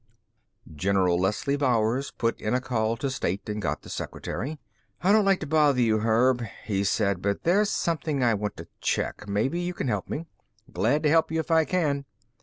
General 0.75 1.19
Leslie 1.19 1.57
Bowers 1.57 2.09
put 2.09 2.41
in 2.41 2.55
a 2.55 2.59
call 2.59 2.97
to 2.97 3.07
State 3.11 3.47
and 3.47 3.61
got 3.61 3.83
the 3.83 3.89
secretary. 3.89 4.57
"I 5.03 5.11
don't 5.11 5.25
like 5.25 5.39
to 5.41 5.45
bother 5.45 5.79
you, 5.79 5.99
Herb," 5.99 6.41
he 6.65 6.83
said, 6.83 7.21
"but 7.21 7.43
there's 7.43 7.69
something 7.69 8.23
I 8.23 8.33
want 8.33 8.57
to 8.57 8.67
check. 8.79 9.29
Maybe 9.29 9.59
you 9.59 9.75
can 9.75 9.89
help 9.89 10.09
me." 10.09 10.25
"Glad 10.73 11.03
to 11.03 11.09
help 11.09 11.29
you 11.31 11.39
if 11.39 11.51
I 11.51 11.65
can." 11.65 12.05